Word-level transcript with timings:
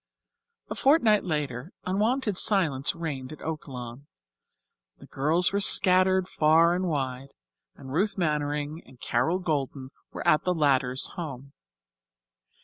A 0.71 0.73
fortnight 0.73 1.23
later 1.25 1.73
unwonted 1.85 2.35
silence 2.35 2.95
reigned 2.95 3.31
at 3.31 3.43
Oaklawn. 3.43 4.07
The 4.97 5.05
girls 5.05 5.53
were 5.53 5.59
scattered 5.59 6.27
far 6.27 6.73
and 6.73 6.85
wide, 6.89 7.33
and 7.75 7.93
Ruth 7.93 8.17
Mannering 8.17 8.81
and 8.87 8.99
Carol 8.99 9.37
Golden 9.37 9.91
were 10.11 10.27
at 10.27 10.43
the 10.43 10.55
latter's 10.55 11.09
home. 11.09 11.53